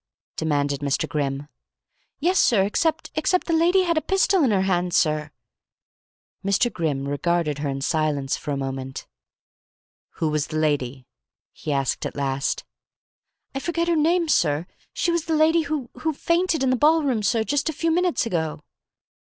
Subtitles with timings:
[0.35, 1.07] demanded Mr.
[1.07, 1.47] Grimm.
[2.19, 5.29] "Yes, sir, except except the lady had a pistol in her hand, sir"
[6.43, 6.73] Mr.
[6.73, 9.05] Grimm regarded her in silence for a moment.
[10.13, 11.05] "Who was the lady?"
[11.51, 12.63] he asked at last.
[13.53, 14.65] "I forget her name, sir.
[14.91, 17.91] She was the lady who who fainted in the ball room, sir, just a few
[17.91, 18.63] minutes ago."